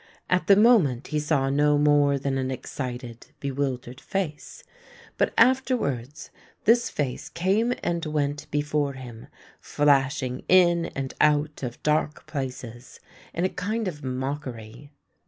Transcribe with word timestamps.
At 0.31 0.47
the 0.47 0.55
moment 0.55 1.09
he 1.09 1.19
saw 1.19 1.51
no 1.51 1.77
more 1.77 2.17
than 2.17 2.35
an 2.39 2.49
excited, 2.49 3.27
bewildered 3.39 4.01
face, 4.01 4.63
but 5.15 5.31
afterwards 5.37 6.31
this 6.63 6.89
face 6.89 7.29
came 7.29 7.71
and 7.83 8.03
went 8.07 8.49
before 8.49 8.93
him, 8.93 9.27
flashing 9.59 10.41
in 10.49 10.87
and 10.95 11.13
out 11.21 11.61
of 11.61 11.83
dark 11.83 12.25
places 12.25 12.99
in 13.31 13.45
a 13.45 13.49
kind 13.49 13.87
of 13.87 14.03
mockery. 14.03 14.89